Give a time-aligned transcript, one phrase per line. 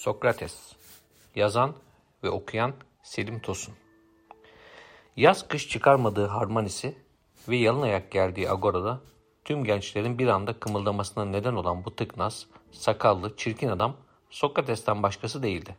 [0.00, 0.72] Sokrates
[1.34, 1.74] Yazan
[2.24, 3.74] ve okuyan Selim Tosun
[5.16, 6.94] Yaz kış çıkarmadığı harmanisi
[7.48, 9.00] ve yalın ayak geldiği agorada
[9.44, 13.96] tüm gençlerin bir anda kımıldamasına neden olan bu tıknaz, sakallı, çirkin adam
[14.30, 15.76] Sokrates'ten başkası değildi.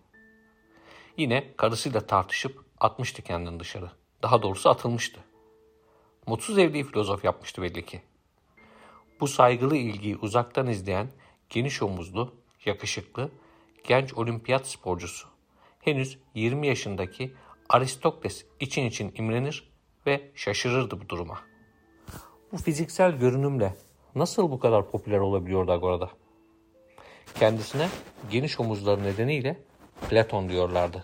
[1.17, 3.91] Yine karısıyla tartışıp atmıştı kendini dışarı.
[4.23, 5.19] Daha doğrusu atılmıştı.
[6.27, 8.01] Mutsuz evliliği filozof yapmıştı belli ki.
[9.19, 11.07] Bu saygılı ilgiyi uzaktan izleyen
[11.49, 12.35] geniş omuzlu,
[12.65, 13.31] yakışıklı,
[13.83, 15.27] genç olimpiyat sporcusu.
[15.79, 17.33] Henüz 20 yaşındaki
[17.69, 19.71] Aristokles için için imrenir
[20.07, 21.39] ve şaşırırdı bu duruma.
[22.51, 23.73] Bu fiziksel görünümle
[24.15, 26.09] nasıl bu kadar popüler olabiliyordu Agora'da?
[27.39, 27.89] Kendisine
[28.31, 29.57] geniş omuzları nedeniyle
[30.09, 31.03] Platon diyorlardı.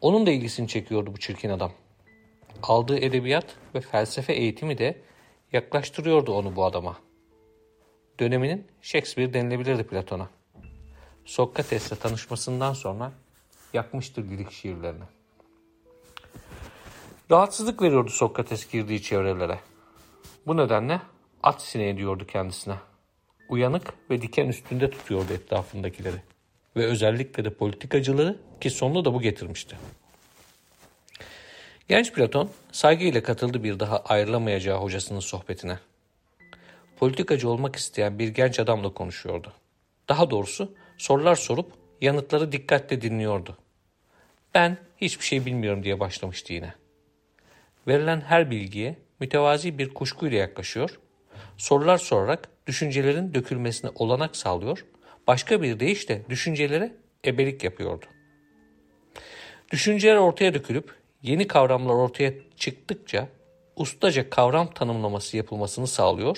[0.00, 1.72] Onun da ilgisini çekiyordu bu çirkin adam.
[2.62, 5.02] Aldığı edebiyat ve felsefe eğitimi de
[5.52, 6.96] yaklaştırıyordu onu bu adama.
[8.20, 10.28] Döneminin Shakespeare denilebilirdi Platon'a.
[11.30, 13.12] Sokrates'le tanışmasından sonra
[13.72, 15.04] yakmıştır lirik şiirlerini.
[17.30, 19.58] Rahatsızlık veriyordu Sokrates girdiği çevrelere.
[20.46, 21.00] Bu nedenle
[21.42, 22.74] at sineği diyordu kendisine.
[23.48, 26.16] Uyanık ve diken üstünde tutuyordu etrafındakileri.
[26.76, 29.76] Ve özellikle de politikacıları ki sonunu da bu getirmişti.
[31.88, 35.78] Genç Platon saygıyla katıldı bir daha ayrılamayacağı hocasının sohbetine.
[36.96, 39.52] Politikacı olmak isteyen bir genç adamla konuşuyordu.
[40.08, 43.58] Daha doğrusu sorular sorup yanıtları dikkatle dinliyordu.
[44.54, 46.74] Ben hiçbir şey bilmiyorum diye başlamıştı yine.
[47.88, 51.00] Verilen her bilgiye mütevazi bir kuşkuyla yaklaşıyor,
[51.56, 54.84] sorular sorarak düşüncelerin dökülmesine olanak sağlıyor,
[55.26, 56.92] başka bir deyişle düşüncelere
[57.26, 58.06] ebelik yapıyordu.
[59.70, 63.28] Düşünceler ortaya dökülüp yeni kavramlar ortaya çıktıkça
[63.76, 66.36] ustaca kavram tanımlaması yapılmasını sağlıyor.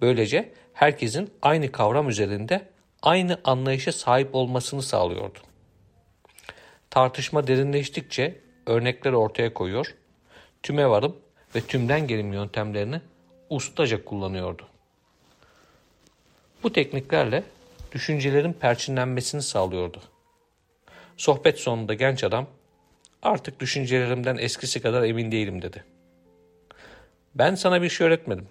[0.00, 2.70] Böylece herkesin aynı kavram üzerinde
[3.02, 5.38] aynı anlayışa sahip olmasını sağlıyordu.
[6.90, 9.94] Tartışma derinleştikçe örnekler ortaya koyuyor,
[10.62, 11.16] tüme varım
[11.54, 13.00] ve tümden gelim yöntemlerini
[13.50, 14.66] ustaca kullanıyordu.
[16.62, 17.42] Bu tekniklerle
[17.92, 20.00] düşüncelerin perçinlenmesini sağlıyordu.
[21.16, 22.46] Sohbet sonunda genç adam
[23.22, 25.84] artık düşüncelerimden eskisi kadar emin değilim dedi.
[27.34, 28.48] Ben sana bir şey öğretmedim.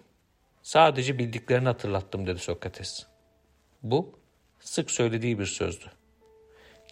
[0.62, 3.06] Sadece bildiklerini hatırlattım dedi Sokrates.
[3.84, 4.19] Bu
[4.60, 5.86] sık söylediği bir sözdü.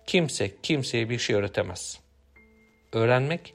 [0.07, 2.00] Kimse kimseye bir şey öğretemez.
[2.94, 3.53] Öğrenmek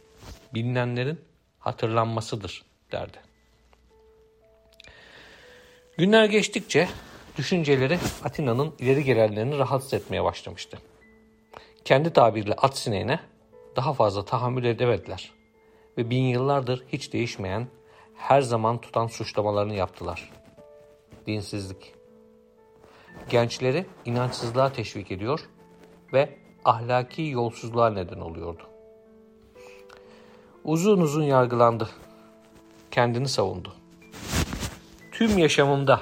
[0.54, 1.20] bilinenlerin
[1.58, 2.62] hatırlanmasıdır
[2.92, 3.18] derdi.
[5.98, 6.88] Günler geçtikçe
[7.36, 10.78] düşünceleri Atina'nın ileri gelenlerini rahatsız etmeye başlamıştı.
[11.84, 13.20] Kendi tabiriyle at sineğine
[13.76, 15.32] daha fazla tahammül edemediler
[15.98, 17.66] ve bin yıllardır hiç değişmeyen,
[18.16, 20.30] her zaman tutan suçlamalarını yaptılar.
[21.26, 22.01] Dinsizlik.
[23.30, 25.48] Gençleri inançsızlığa teşvik ediyor
[26.12, 28.62] ve ahlaki yolsuzluğa neden oluyordu.
[30.64, 31.88] Uzun uzun yargılandı.
[32.90, 33.72] Kendini savundu.
[35.12, 36.00] Tüm yaşamımda,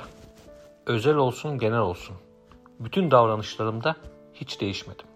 [0.86, 2.16] özel olsun genel olsun,
[2.80, 3.96] bütün davranışlarımda
[4.34, 5.06] hiç değişmedim.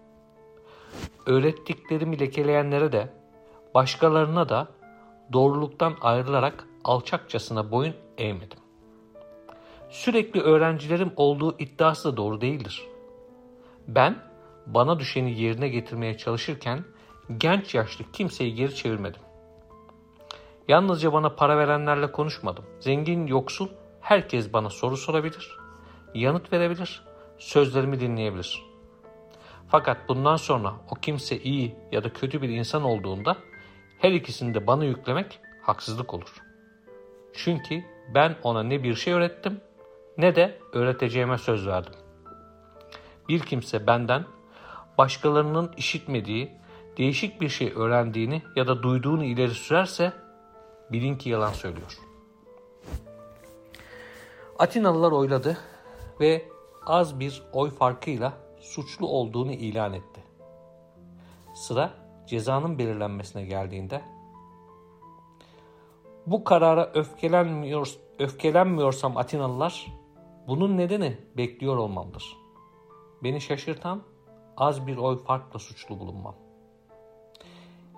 [1.25, 3.13] Öğrettiklerimi lekeleyenlere de,
[3.73, 4.67] başkalarına da
[5.33, 8.59] doğruluktan ayrılarak alçakçasına boyun eğmedim.
[9.89, 12.83] Sürekli öğrencilerim olduğu iddiası da doğru değildir.
[13.87, 14.15] Ben
[14.65, 16.83] bana düşeni yerine getirmeye çalışırken
[17.37, 19.21] genç yaşlı kimseyi geri çevirmedim.
[20.67, 22.65] Yalnızca bana para verenlerle konuşmadım.
[22.79, 23.67] Zengin, yoksul
[24.01, 25.57] herkes bana soru sorabilir,
[26.13, 27.03] yanıt verebilir,
[27.37, 28.63] sözlerimi dinleyebilir.
[29.67, 33.37] Fakat bundan sonra o kimse iyi ya da kötü bir insan olduğunda
[33.99, 36.33] her ikisini de bana yüklemek haksızlık olur.
[37.33, 39.61] Çünkü ben ona ne bir şey öğrettim
[40.17, 41.93] ne de öğreteceğime söz verdim.
[43.29, 44.25] Bir kimse benden
[44.97, 46.51] başkalarının işitmediği,
[46.97, 50.13] değişik bir şey öğrendiğini ya da duyduğunu ileri sürerse
[50.91, 51.99] bilin ki yalan söylüyor.
[54.59, 55.57] Atinalılar oyladı
[56.19, 56.45] ve
[56.85, 60.23] az bir oy farkıyla suçlu olduğunu ilan etti.
[61.55, 61.93] Sıra
[62.27, 64.01] cezanın belirlenmesine geldiğinde
[66.25, 69.85] bu karara öfkelenmiyor, öfkelenmiyorsam Atinalılar
[70.47, 72.37] bunun nedeni bekliyor olmamdır.
[73.23, 74.03] Beni şaşırtan
[74.57, 76.35] az bir oy farkla suçlu bulunmam.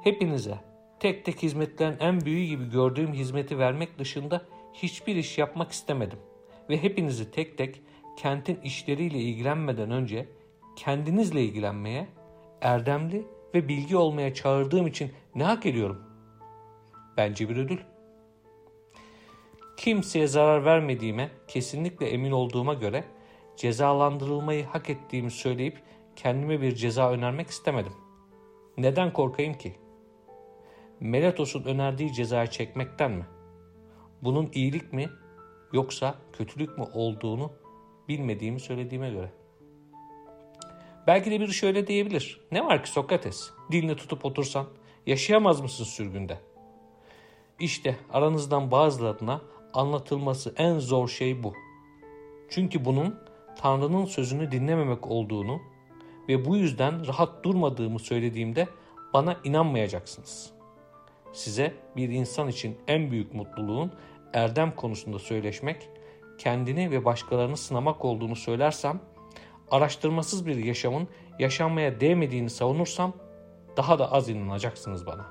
[0.03, 0.59] Hepinize
[0.99, 4.41] tek tek hizmetlerin en büyüğü gibi gördüğüm hizmeti vermek dışında
[4.73, 6.19] hiçbir iş yapmak istemedim.
[6.69, 7.81] Ve hepinizi tek tek
[8.17, 10.29] kentin işleriyle ilgilenmeden önce
[10.75, 12.07] kendinizle ilgilenmeye,
[12.61, 16.01] erdemli ve bilgi olmaya çağırdığım için ne hak ediyorum?
[17.17, 17.79] Bence bir ödül.
[19.77, 23.03] Kimseye zarar vermediğime kesinlikle emin olduğuma göre
[23.57, 25.81] cezalandırılmayı hak ettiğimi söyleyip
[26.15, 27.94] kendime bir ceza önermek istemedim.
[28.77, 29.75] Neden korkayım ki?
[31.00, 33.25] Meletos'un önerdiği cezayı çekmekten mi?
[34.21, 35.09] Bunun iyilik mi
[35.74, 37.51] yoksa kötülük mü olduğunu
[38.07, 39.31] bilmediğimi söylediğime göre.
[41.07, 42.41] Belki de biri şöyle diyebilir.
[42.51, 43.51] Ne var ki Sokrates?
[43.71, 44.68] Dilini tutup otursan
[45.06, 46.39] yaşayamaz mısın sürgünde?
[47.59, 49.41] İşte aranızdan bazılarına
[49.73, 51.53] anlatılması en zor şey bu.
[52.49, 53.19] Çünkü bunun
[53.57, 55.59] Tanrı'nın sözünü dinlememek olduğunu
[56.29, 58.67] ve bu yüzden rahat durmadığımı söylediğimde
[59.13, 60.51] bana inanmayacaksınız.
[61.33, 63.91] Size bir insan için en büyük mutluluğun
[64.33, 65.89] erdem konusunda söyleşmek,
[66.37, 68.99] kendini ve başkalarını sınamak olduğunu söylersem,
[69.71, 71.07] araştırmasız bir yaşamın
[71.39, 73.13] yaşanmaya değmediğini savunursam
[73.77, 75.25] daha da az inanacaksınız bana.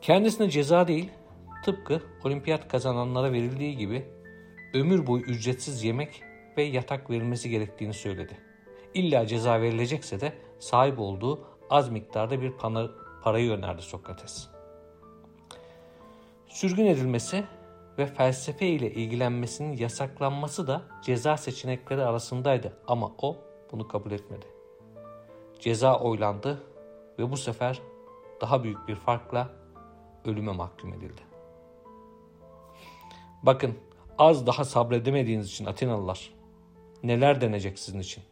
[0.00, 1.10] Kendisine ceza değil,
[1.64, 4.08] tıpkı olimpiyat kazananlara verildiği gibi
[4.74, 6.22] ömür boyu ücretsiz yemek
[6.56, 8.38] ve yatak verilmesi gerektiğini söyledi.
[8.94, 12.52] İlla ceza verilecekse de sahip olduğu az miktarda bir
[13.22, 14.48] parayı önerdi Sokrates.
[16.46, 17.44] Sürgün edilmesi
[17.98, 23.36] ve felsefe ile ilgilenmesinin yasaklanması da ceza seçenekleri arasındaydı ama o
[23.72, 24.46] bunu kabul etmedi.
[25.60, 26.62] Ceza oylandı
[27.18, 27.82] ve bu sefer
[28.40, 29.50] daha büyük bir farkla
[30.24, 31.29] ölüme mahkum edildi.
[33.42, 33.78] Bakın
[34.18, 36.34] az daha sabredemediğiniz için Atinalılar
[37.02, 38.24] neler denecek sizin için.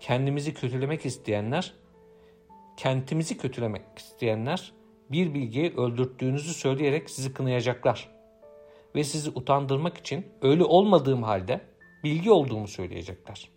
[0.00, 1.74] Kendimizi kötülemek isteyenler,
[2.76, 4.72] kentimizi kötülemek isteyenler
[5.10, 8.08] bir bilgiyi öldürttüğünüzü söyleyerek sizi kınayacaklar.
[8.94, 11.60] Ve sizi utandırmak için öyle olmadığım halde
[12.04, 13.50] bilgi olduğumu söyleyecekler.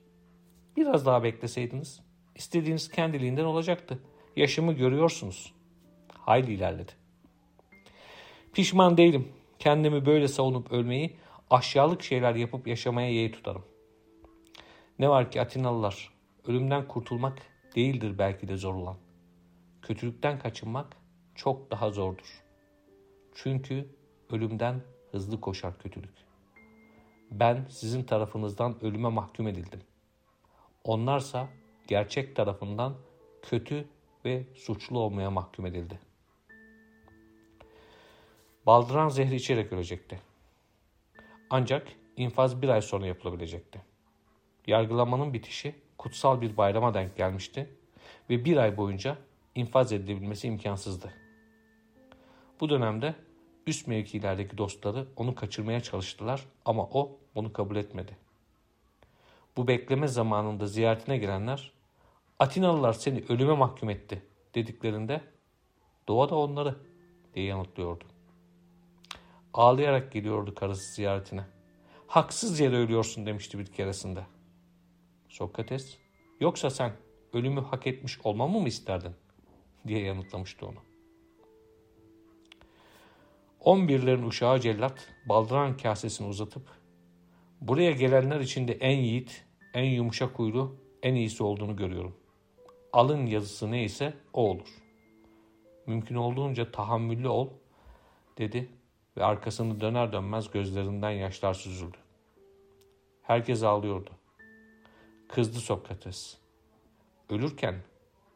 [0.77, 2.01] Biraz daha bekleseydiniz
[2.35, 3.99] istediğiniz kendiliğinden olacaktı.
[4.35, 5.53] Yaşımı görüyorsunuz.
[6.17, 6.91] Hayli ilerledi.
[8.53, 9.40] Pişman değilim.
[9.61, 11.17] Kendimi böyle savunup ölmeyi
[11.49, 13.65] aşağılık şeyler yapıp yaşamaya yeğ tutarım.
[14.99, 16.13] Ne var ki Atinalılar,
[16.47, 17.37] ölümden kurtulmak
[17.75, 18.97] değildir belki de zor olan.
[19.81, 20.97] Kötülükten kaçınmak
[21.35, 22.43] çok daha zordur.
[23.35, 23.95] Çünkü
[24.29, 24.81] ölümden
[25.11, 26.15] hızlı koşar kötülük.
[27.31, 29.81] Ben sizin tarafınızdan ölüme mahkum edildim.
[30.83, 31.47] Onlarsa
[31.87, 32.95] gerçek tarafından
[33.41, 33.87] kötü
[34.25, 36.10] ve suçlu olmaya mahkum edildi.
[38.65, 40.19] Baldıran zehri içerek ölecekti.
[41.49, 41.87] Ancak
[42.17, 43.81] infaz bir ay sonra yapılabilecekti.
[44.67, 47.69] Yargılamanın bitişi kutsal bir bayrama denk gelmişti
[48.29, 49.17] ve bir ay boyunca
[49.55, 51.13] infaz edilebilmesi imkansızdı.
[52.59, 53.15] Bu dönemde
[53.67, 58.17] üst mevkilerdeki dostları onu kaçırmaya çalıştılar ama o bunu kabul etmedi.
[59.57, 61.71] Bu bekleme zamanında ziyaretine gelenler
[62.41, 64.21] Atinalılar seni ölüme mahkum etti
[64.55, 65.21] dediklerinde
[66.07, 66.75] doğa da onları
[67.33, 68.03] diye yanıtlıyordu.
[69.53, 71.45] Ağlayarak geliyordu karısı ziyaretine.
[72.07, 74.25] Haksız yere ölüyorsun demişti bir keresinde.
[75.29, 75.97] Sokrates,
[76.39, 76.93] yoksa sen
[77.33, 79.15] ölümü hak etmiş olmamı mı isterdin?
[79.87, 80.79] diye yanıtlamıştı onu.
[83.59, 86.69] On birlerin uşağı cellat baldıran kasesini uzatıp
[87.61, 92.17] buraya gelenler içinde en yiğit, en yumuşak huylu, en iyisi olduğunu görüyorum.
[92.93, 94.67] Alın yazısı neyse o olur.
[95.87, 97.49] Mümkün olduğunca tahammüllü ol
[98.37, 98.69] dedi
[99.17, 101.97] ve arkasını döner dönmez gözlerinden yaşlar süzüldü.
[103.21, 104.09] Herkes ağlıyordu.
[105.27, 106.37] Kızdı Sokrates.
[107.29, 107.75] Ölürken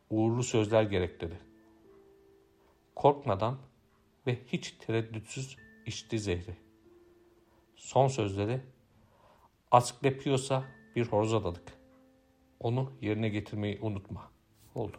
[0.09, 1.39] uğurlu sözler gerek dedi.
[2.95, 3.57] Korkmadan
[4.27, 6.55] ve hiç tereddütsüz içti zehri.
[7.75, 8.61] Son sözleri
[9.71, 10.63] Asklepios'a
[10.95, 11.73] bir horoz adadık.
[12.59, 14.31] Onu yerine getirmeyi unutma.
[14.75, 14.97] Oldu.